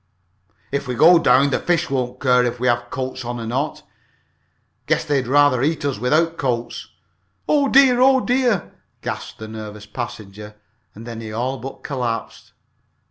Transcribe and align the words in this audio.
"If 0.71 0.87
we 0.87 0.95
go 0.95 1.19
down 1.19 1.51
the 1.51 1.59
fish 1.59 1.87
won't 1.87 2.19
care 2.19 2.43
if 2.43 2.59
we 2.59 2.65
have 2.67 2.89
coats 2.89 3.23
on 3.23 3.39
or 3.39 3.45
not 3.45 3.83
guess 4.87 5.05
they'd 5.05 5.27
rather 5.27 5.61
eat 5.61 5.85
us 5.85 5.99
without 5.99 6.39
coats." 6.39 6.89
"Oh 7.47 7.69
dear! 7.69 8.01
Oh 8.01 8.19
dear!" 8.19 8.71
gasped 9.03 9.37
the 9.37 9.47
nervous 9.47 9.85
passenger, 9.85 10.55
and 10.95 11.05
then 11.05 11.21
he 11.21 11.31
all 11.31 11.59
but 11.59 11.83
collapsed. 11.83 12.53